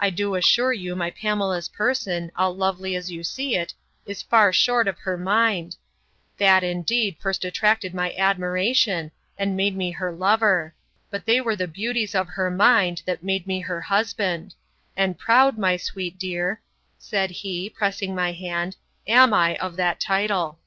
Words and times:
I 0.00 0.08
do 0.08 0.34
assure 0.34 0.72
you 0.72 0.96
my 0.96 1.10
Pamela's 1.10 1.68
person, 1.68 2.32
all 2.36 2.56
lovely 2.56 2.96
as 2.96 3.10
you 3.10 3.22
see 3.22 3.54
it, 3.54 3.74
is 4.06 4.22
far 4.22 4.50
short 4.50 4.88
of 4.88 4.96
her 5.00 5.18
mind: 5.18 5.76
That, 6.38 6.64
indeed, 6.64 7.16
first 7.20 7.44
attracted 7.44 7.92
my 7.92 8.14
admiration, 8.14 9.12
and 9.36 9.58
made 9.58 9.76
me 9.76 9.90
her 9.90 10.10
lover: 10.10 10.74
but 11.10 11.26
they 11.26 11.42
were 11.42 11.54
the 11.54 11.68
beauties 11.68 12.14
of 12.14 12.28
her 12.28 12.50
mind, 12.50 13.02
that 13.04 13.22
made 13.22 13.46
me 13.46 13.60
her 13.60 13.82
husband; 13.82 14.54
and 14.96 15.18
proud, 15.18 15.58
my 15.58 15.76
sweet 15.76 16.18
dear, 16.18 16.62
said 16.98 17.30
he, 17.30 17.68
pressing 17.68 18.14
my 18.14 18.32
hand, 18.32 18.76
am 19.06 19.34
I 19.34 19.54
of 19.56 19.76
that 19.76 20.00
title. 20.00 20.58